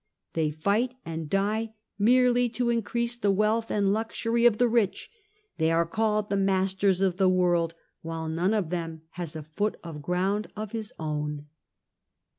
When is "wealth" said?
3.29-3.69